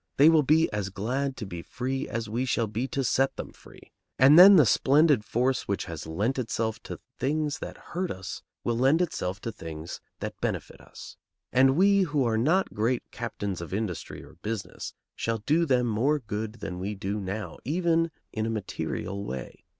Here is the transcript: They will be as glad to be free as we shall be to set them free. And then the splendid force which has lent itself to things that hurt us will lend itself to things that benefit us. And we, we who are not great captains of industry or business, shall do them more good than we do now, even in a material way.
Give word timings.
They 0.17 0.29
will 0.29 0.41
be 0.41 0.67
as 0.73 0.89
glad 0.89 1.37
to 1.37 1.45
be 1.45 1.61
free 1.61 2.09
as 2.09 2.27
we 2.27 2.43
shall 2.43 2.65
be 2.65 2.87
to 2.87 3.03
set 3.03 3.35
them 3.35 3.53
free. 3.53 3.91
And 4.17 4.33
then 4.39 4.55
the 4.55 4.65
splendid 4.65 5.23
force 5.23 5.67
which 5.67 5.85
has 5.85 6.07
lent 6.07 6.39
itself 6.39 6.81
to 6.85 6.99
things 7.19 7.59
that 7.59 7.77
hurt 7.93 8.09
us 8.09 8.41
will 8.63 8.79
lend 8.79 9.03
itself 9.03 9.39
to 9.41 9.51
things 9.51 10.01
that 10.19 10.41
benefit 10.41 10.81
us. 10.81 11.17
And 11.53 11.75
we, 11.75 11.97
we 11.99 12.01
who 12.05 12.25
are 12.25 12.35
not 12.39 12.73
great 12.73 13.03
captains 13.11 13.61
of 13.61 13.75
industry 13.75 14.23
or 14.23 14.37
business, 14.41 14.95
shall 15.15 15.37
do 15.37 15.67
them 15.67 15.85
more 15.85 16.17
good 16.17 16.61
than 16.61 16.79
we 16.79 16.95
do 16.95 17.19
now, 17.19 17.59
even 17.63 18.09
in 18.33 18.47
a 18.47 18.49
material 18.49 19.23
way. 19.23 19.65